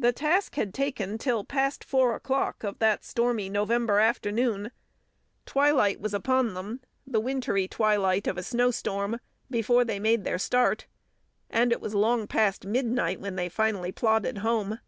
The 0.00 0.12
task 0.12 0.56
had 0.56 0.74
taken 0.74 1.16
till 1.16 1.44
past 1.44 1.84
four 1.84 2.12
o'clock 2.16 2.64
of 2.64 2.80
that 2.80 3.04
stormy 3.04 3.48
November 3.48 4.00
afternoon. 4.00 4.72
Twilight 5.46 6.00
was 6.00 6.12
upon 6.12 6.54
them, 6.54 6.80
the 7.06 7.20
wintry 7.20 7.68
twilight 7.68 8.26
of 8.26 8.36
a 8.36 8.42
snowstorm, 8.42 9.20
before 9.48 9.84
they 9.84 10.00
made 10.00 10.26
start; 10.40 10.88
and 11.50 11.70
it 11.70 11.80
was 11.80 11.94
long 11.94 12.26
past 12.26 12.66
midnight 12.66 13.20
when 13.20 13.36
they 13.36 13.48
finally 13.48 13.92
plodded 13.92 14.38
home. 14.38 14.80